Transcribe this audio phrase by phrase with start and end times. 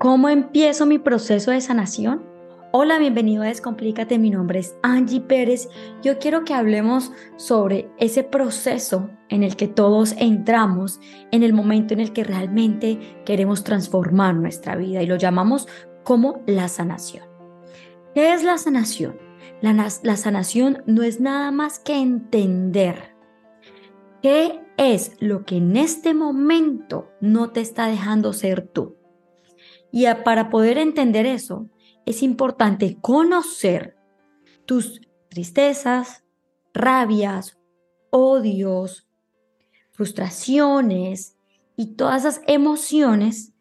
[0.00, 2.24] ¿Cómo empiezo mi proceso de sanación?
[2.72, 4.18] Hola, bienvenido a Descomplícate.
[4.18, 5.68] Mi nombre es Angie Pérez.
[6.02, 11.00] Yo quiero que hablemos sobre ese proceso en el que todos entramos
[11.32, 15.68] en el momento en el que realmente queremos transformar nuestra vida y lo llamamos
[16.02, 17.26] como la sanación.
[18.14, 19.18] ¿Qué es la sanación?
[19.60, 23.14] La, la sanación no es nada más que entender
[24.22, 28.96] qué es lo que en este momento no te está dejando ser tú.
[29.92, 31.68] Y para poder entender eso,
[32.06, 33.96] es importante conocer
[34.66, 36.24] tus tristezas,
[36.72, 37.58] rabias,
[38.10, 39.08] odios,
[39.92, 41.36] frustraciones
[41.76, 43.52] y todas esas emociones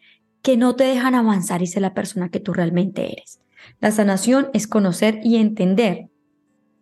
[0.41, 3.41] que no te dejan avanzar y ser la persona que tú realmente eres.
[3.79, 6.09] La sanación es conocer y entender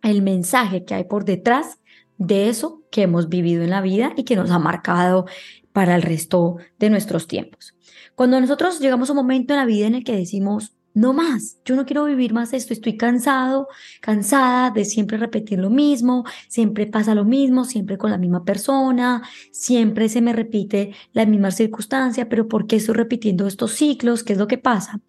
[0.02, 1.80] el mensaje que hay por detrás
[2.18, 5.26] de eso que hemos vivido en la vida y que nos ha marcado
[5.72, 7.74] para el resto de nuestros tiempos.
[8.18, 11.60] Cuando nosotros llegamos a un momento en la vida en el que decimos, no más,
[11.64, 13.68] yo no quiero vivir más esto, estoy cansado,
[14.00, 19.22] cansada de siempre repetir lo mismo, siempre pasa lo mismo, siempre con la misma persona,
[19.52, 24.24] siempre se me repite la misma circunstancia, pero ¿por qué estoy repitiendo estos ciclos?
[24.24, 25.00] ¿Qué es lo que pasa?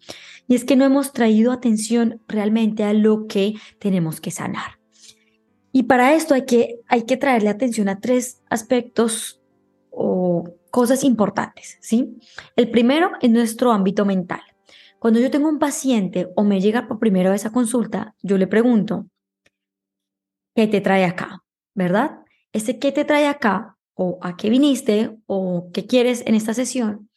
[0.46, 4.78] Y es que no hemos traído atención realmente a lo que tenemos que sanar.
[5.72, 9.40] Y para esto hay que, hay que traerle atención a tres aspectos
[9.90, 12.16] o cosas importantes, ¿sí?
[12.56, 14.42] El primero es nuestro ámbito mental.
[14.98, 18.46] Cuando yo tengo un paciente o me llega por primera vez a consulta, yo le
[18.46, 19.06] pregunto,
[20.54, 21.42] ¿qué te trae acá?
[21.74, 22.18] ¿Verdad?
[22.52, 27.10] Ese qué te trae acá o a qué viniste o qué quieres en esta sesión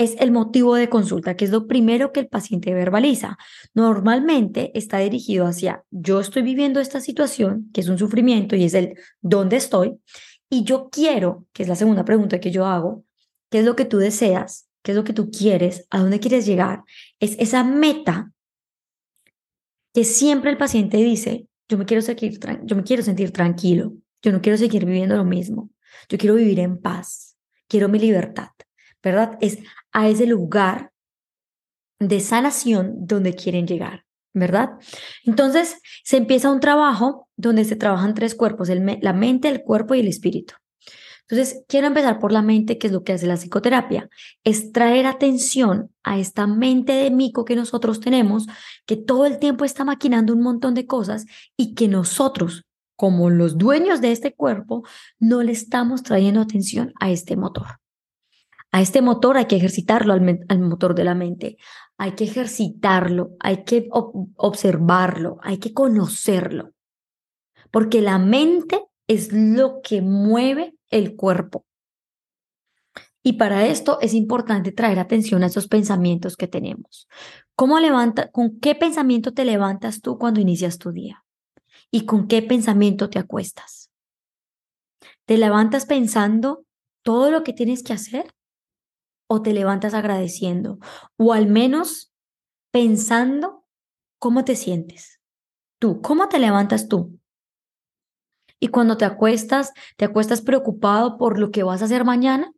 [0.00, 3.36] es el motivo de consulta, que es lo primero que el paciente verbaliza.
[3.74, 8.72] Normalmente está dirigido hacia yo estoy viviendo esta situación, que es un sufrimiento y es
[8.72, 9.98] el dónde estoy,
[10.50, 13.04] y yo quiero, que es la segunda pregunta que yo hago,
[13.50, 14.68] ¿qué es lo que tú deseas?
[14.82, 15.86] ¿Qué es lo que tú quieres?
[15.90, 16.82] ¿A dónde quieres llegar?
[17.20, 18.32] Es esa meta
[19.94, 24.32] que siempre el paciente dice, yo me quiero, seguir, yo me quiero sentir tranquilo, yo
[24.32, 25.70] no quiero seguir viviendo lo mismo,
[26.08, 27.36] yo quiero vivir en paz,
[27.68, 28.50] quiero mi libertad,
[29.02, 29.38] ¿verdad?
[29.40, 29.58] Es
[29.92, 30.92] a ese lugar
[32.00, 34.04] de sanación donde quieren llegar.
[34.32, 34.70] ¿Verdad?
[35.24, 40.00] Entonces se empieza un trabajo donde se trabajan tres cuerpos, la mente, el cuerpo y
[40.00, 40.54] el espíritu.
[41.30, 44.08] Entonces, quiero empezar por la mente, que es lo que hace la psicoterapia,
[44.42, 48.48] es traer atención a esta mente de mico que nosotros tenemos,
[48.84, 51.26] que todo el tiempo está maquinando un montón de cosas
[51.56, 52.64] y que nosotros,
[52.96, 54.82] como los dueños de este cuerpo,
[55.20, 57.78] no le estamos trayendo atención a este motor.
[58.72, 61.56] A este motor hay que ejercitarlo al, motor de la mente,
[61.98, 66.72] hay que ejercitarlo, hay que observarlo, hay que conocerlo,
[67.72, 71.66] porque la mente es lo que mueve el cuerpo.
[73.22, 77.08] Y para esto es importante traer atención a esos pensamientos que tenemos.
[77.54, 81.24] ¿Cómo levanta, con qué pensamiento te levantas tú cuando inicias tu día?
[81.90, 83.90] ¿Y con qué pensamiento te acuestas?
[85.26, 86.64] ¿Te levantas pensando
[87.02, 88.32] todo lo que tienes que hacer?
[89.32, 90.80] ¿O te levantas agradeciendo?
[91.16, 92.12] O al menos
[92.72, 93.64] pensando
[94.18, 95.20] cómo te sientes.
[95.78, 97.16] Tú, ¿cómo te levantas tú?
[98.58, 102.52] Y cuando te acuestas, ¿te acuestas preocupado por lo que vas a hacer mañana?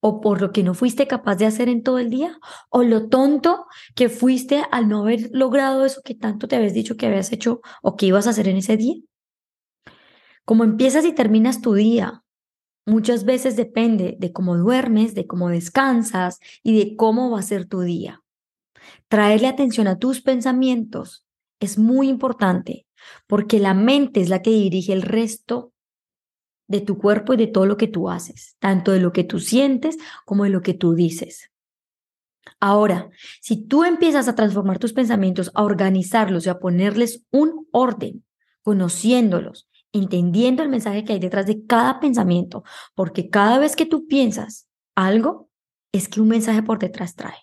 [0.00, 2.38] ¿O por lo que no fuiste capaz de hacer en todo el día?
[2.68, 3.64] ¿O lo tonto
[3.94, 7.62] que fuiste al no haber logrado eso que tanto te habías dicho que habías hecho
[7.82, 8.96] o que ibas a hacer en ese día?
[10.44, 12.22] Como empiezas y terminas tu día,
[12.88, 17.66] muchas veces depende de cómo duermes, de cómo descansas y de cómo va a ser
[17.66, 18.22] tu día.
[19.08, 21.24] Traerle atención a tus pensamientos
[21.60, 22.86] es muy importante
[23.26, 25.72] porque la mente es la que dirige el resto
[26.66, 29.38] de tu cuerpo y de todo lo que tú haces, tanto de lo que tú
[29.38, 31.50] sientes como de lo que tú dices.
[32.60, 33.10] Ahora,
[33.40, 38.24] si tú empiezas a transformar tus pensamientos, a organizarlos y a ponerles un orden,
[38.62, 44.06] conociéndolos, entendiendo el mensaje que hay detrás de cada pensamiento, porque cada vez que tú
[44.06, 45.48] piensas algo,
[45.92, 47.38] es que un mensaje por detrás trae.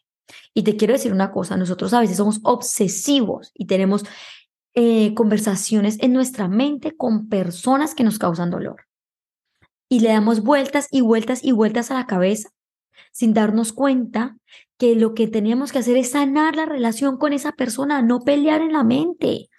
[0.53, 4.03] Y te quiero decir una cosa, nosotros a veces somos obsesivos y tenemos
[4.73, 8.87] eh, conversaciones en nuestra mente con personas que nos causan dolor.
[9.90, 12.49] Y le damos vueltas y vueltas y vueltas a la cabeza
[13.11, 14.37] sin darnos cuenta
[14.78, 18.61] que lo que tenemos que hacer es sanar la relación con esa persona, no pelear
[18.61, 19.49] en la mente.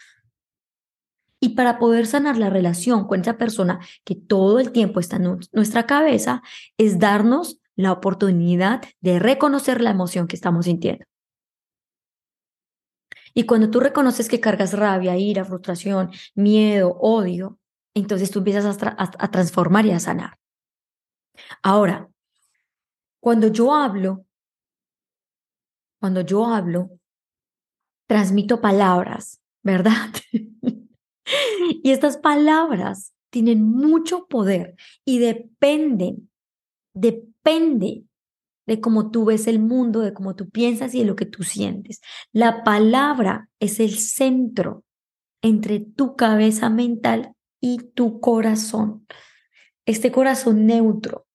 [1.41, 5.39] Y para poder sanar la relación con esa persona que todo el tiempo está en
[5.53, 6.43] nuestra cabeza,
[6.79, 11.05] es darnos la oportunidad de reconocer la emoción que estamos sintiendo.
[13.35, 17.59] Y cuando tú reconoces que cargas rabia, ira, frustración, miedo, odio,
[17.95, 20.39] entonces tú empiezas a, transformar y a sanar.
[21.63, 22.09] Ahora,
[23.21, 24.27] cuando yo hablo
[26.07, 26.91] cuando yo hablo,
[28.07, 30.11] transmito palabras, ¿verdad?
[31.83, 36.31] y estas palabras tienen mucho poder y dependen,
[36.95, 38.05] depende
[38.67, 41.43] de cómo tú ves el mundo, de cómo tú piensas y de lo que tú
[41.45, 42.01] sientes.
[42.33, 44.85] La palabra es el centro
[45.43, 49.07] entre tu cabeza mental y tu corazón.
[49.87, 51.27] Este corazón neutro,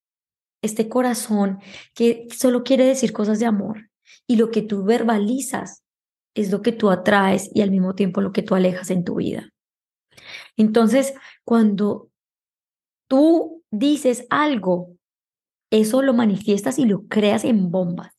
[0.62, 1.58] este corazón
[1.94, 3.90] que solo quiere decir cosas de amor
[4.26, 5.82] y lo que tú verbalizas
[6.34, 9.16] es lo que tú atraes y al mismo tiempo lo que tú alejas en tu
[9.16, 9.52] vida.
[10.56, 11.14] Entonces,
[11.44, 12.10] cuando
[13.08, 14.96] tú dices algo,
[15.70, 18.12] eso lo manifiestas y lo creas en bombas.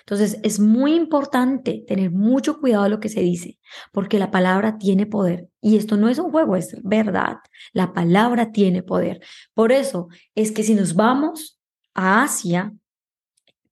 [0.00, 3.58] Entonces, es muy importante tener mucho cuidado de lo que se dice,
[3.92, 5.48] porque la palabra tiene poder.
[5.60, 7.38] Y esto no es un juego, es verdad.
[7.72, 9.20] La palabra tiene poder.
[9.54, 11.58] Por eso es que si nos vamos
[11.94, 12.72] a Asia,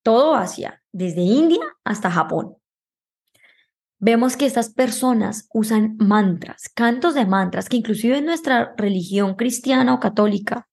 [0.02, 2.55] todo Asia, desde India hasta Japón,
[3.98, 9.94] vemos que estas personas usan mantras, cantos de mantras, que inclusive en nuestra religión cristiana
[9.94, 10.68] o católica,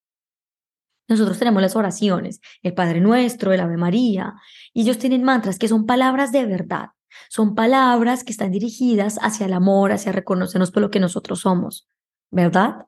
[1.08, 4.34] nosotros tenemos las oraciones, el Padre Nuestro, el Ave María,
[4.74, 6.90] y ellos tienen mantras que son palabras de verdad,
[7.30, 11.90] son palabras que están dirigidas hacia el amor, hacia reconocernos por lo que nosotros somos,
[12.32, 12.88] ¿verdad?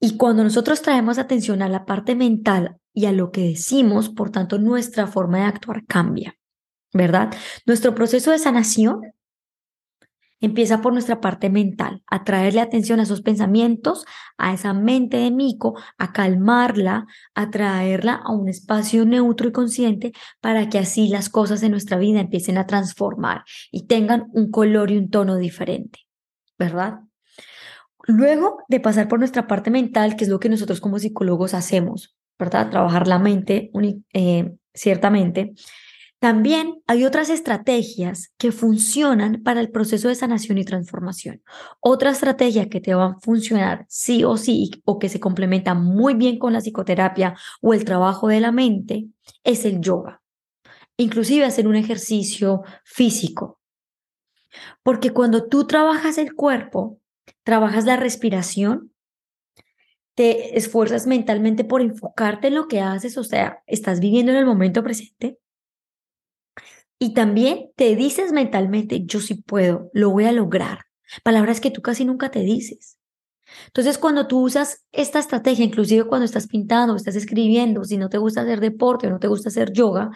[0.00, 4.30] Y cuando nosotros traemos atención a la parte mental y a lo que decimos, por
[4.30, 6.39] tanto, nuestra forma de actuar cambia.
[6.92, 7.32] ¿Verdad?
[7.66, 9.00] Nuestro proceso de sanación
[10.40, 14.06] empieza por nuestra parte mental, a traerle atención a esos pensamientos,
[14.38, 20.12] a esa mente de mico, a calmarla, a traerla a un espacio neutro y consciente
[20.40, 24.90] para que así las cosas en nuestra vida empiecen a transformar y tengan un color
[24.90, 26.00] y un tono diferente,
[26.58, 27.00] ¿verdad?
[28.06, 32.16] Luego de pasar por nuestra parte mental, que es lo que nosotros como psicólogos hacemos,
[32.38, 32.70] ¿verdad?
[32.70, 33.70] Trabajar la mente,
[34.14, 35.52] eh, ciertamente,
[36.20, 41.42] también hay otras estrategias que funcionan para el proceso de sanación y transformación.
[41.80, 46.12] Otra estrategia que te va a funcionar sí o sí o que se complementa muy
[46.12, 49.06] bien con la psicoterapia o el trabajo de la mente
[49.44, 50.20] es el yoga.
[50.98, 53.58] Inclusive hacer un ejercicio físico.
[54.82, 57.00] Porque cuando tú trabajas el cuerpo,
[57.44, 58.92] trabajas la respiración,
[60.14, 64.44] te esfuerzas mentalmente por enfocarte en lo que haces, o sea, estás viviendo en el
[64.44, 65.38] momento presente
[67.02, 70.80] y también te dices mentalmente, yo sí puedo, lo voy a lograr.
[71.24, 72.98] Palabras que tú casi nunca te dices.
[73.66, 78.18] Entonces, cuando tú usas esta estrategia, inclusive cuando estás pintando, estás escribiendo, si no te
[78.18, 80.10] gusta hacer deporte o no te gusta hacer yoga,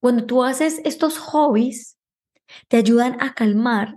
[0.00, 1.98] cuando tú haces estos hobbies,
[2.68, 3.96] te ayudan a calmar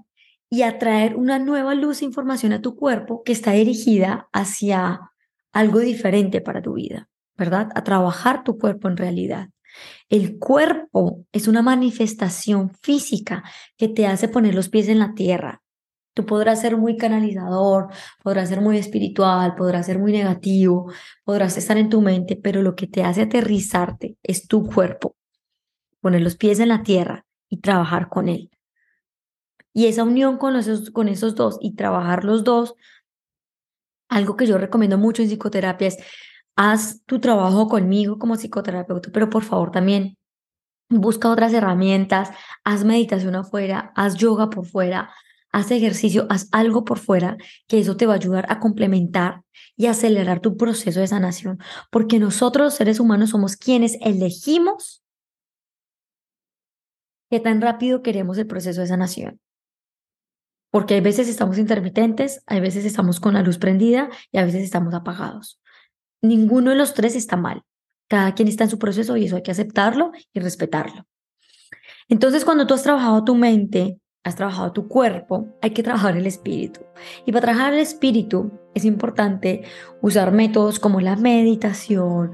[0.50, 5.00] y a traer una nueva luz e información a tu cuerpo que está dirigida hacia
[5.54, 7.08] algo diferente para tu vida,
[7.38, 7.70] ¿verdad?
[7.76, 9.53] A trabajar tu cuerpo en realidad.
[10.10, 13.44] El cuerpo es una manifestación física
[13.78, 15.62] que te hace poner los pies en la tierra.
[16.14, 17.88] Tú podrás ser muy canalizador,
[18.24, 20.92] podrás ser muy espiritual, podrás ser muy negativo,
[21.24, 25.16] podrás estar en tu mente, pero lo que te hace aterrizarte es tu cuerpo.
[26.02, 28.52] Poner los pies en la tierra y trabajar con él.
[29.74, 32.76] Y esa unión con esos, con esos dos y trabajar los dos,
[34.08, 35.98] algo que yo recomiendo mucho en psicoterapia es
[36.56, 40.18] haz tu trabajo conmigo como psicoterapeuta, pero por favor también
[40.90, 42.30] busca otras herramientas,
[42.64, 45.12] haz meditación afuera, haz yoga por fuera,
[45.52, 47.38] haz ejercicio, haz algo por fuera,
[47.68, 49.42] que eso te va a ayudar a complementar
[49.76, 51.60] y acelerar tu proceso de sanación,
[51.92, 55.04] porque nosotros seres humanos somos quienes elegimos
[57.30, 59.40] qué tan rápido queremos el proceso de sanación.
[60.70, 64.64] Porque hay veces estamos intermitentes, hay veces estamos con la luz prendida y a veces
[64.64, 65.60] estamos apagados.
[66.24, 67.62] Ninguno de los tres está mal.
[68.10, 71.06] Cada quien está en su proceso y eso hay que aceptarlo y respetarlo.
[72.08, 76.26] Entonces, cuando tú has trabajado tu mente, has trabajado tu cuerpo, hay que trabajar el
[76.26, 76.80] espíritu.
[77.26, 79.64] Y para trabajar el espíritu es importante
[80.02, 82.32] usar métodos como la meditación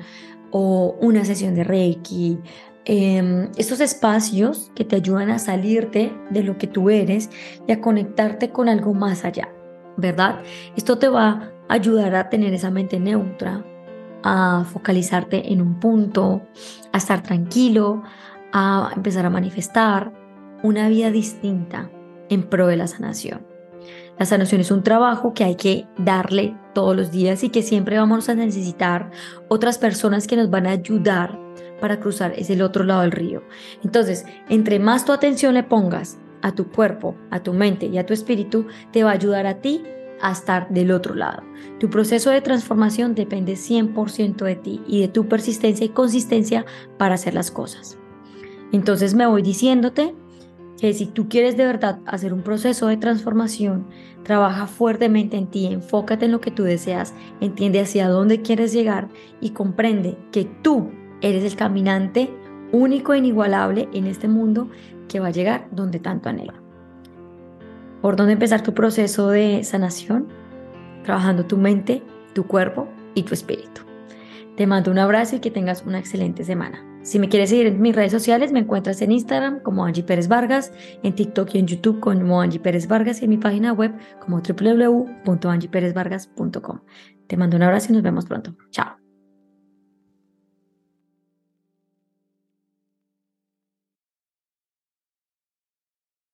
[0.51, 2.37] o una sesión de Reiki.
[2.85, 7.29] Em, estos espacios que te ayudan a salirte de lo que tú eres
[7.67, 9.49] y a conectarte con algo más allá,
[9.97, 10.41] ¿verdad?
[10.75, 13.63] Esto te va a ayudar a tener esa mente neutra,
[14.23, 16.41] a focalizarte en un punto,
[16.91, 18.03] a estar tranquilo,
[18.51, 20.11] a empezar a manifestar
[20.63, 21.89] una vida distinta
[22.29, 23.45] en pro de la sanación.
[24.17, 27.97] La sanación es un trabajo que hay que darle todos los días y que siempre
[27.97, 29.11] vamos a necesitar
[29.47, 31.39] otras personas que nos van a ayudar
[31.79, 33.43] para cruzar ese otro lado del río.
[33.81, 38.05] Entonces, entre más tu atención le pongas a tu cuerpo, a tu mente y a
[38.05, 39.83] tu espíritu, te va a ayudar a ti
[40.21, 41.43] a estar del otro lado.
[41.79, 46.65] Tu proceso de transformación depende 100% de ti y de tu persistencia y consistencia
[46.97, 47.97] para hacer las cosas.
[48.71, 50.15] Entonces me voy diciéndote
[50.79, 53.87] que si tú quieres de verdad hacer un proceso de transformación,
[54.23, 59.09] trabaja fuertemente en ti, enfócate en lo que tú deseas, entiende hacia dónde quieres llegar
[59.41, 62.29] y comprende que tú eres el caminante
[62.71, 64.69] único e inigualable en este mundo
[65.07, 66.61] que va a llegar donde tanto anhela.
[68.01, 70.27] ¿Por dónde empezar tu proceso de sanación?
[71.03, 72.03] Trabajando tu mente,
[72.33, 73.81] tu cuerpo y tu espíritu.
[74.55, 76.85] Te mando un abrazo y que tengas una excelente semana.
[77.01, 80.27] Si me quieres seguir en mis redes sociales, me encuentras en Instagram como Angie Pérez
[80.27, 83.93] Vargas, en TikTok y en YouTube como Angie Pérez Vargas y en mi página web
[84.19, 86.81] como www.angieperezvargas.com.
[87.27, 88.53] Te mando un abrazo y nos vemos pronto.
[88.69, 88.98] Chao.